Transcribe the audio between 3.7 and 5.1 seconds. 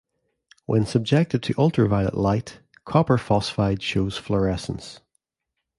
shows fluorescence.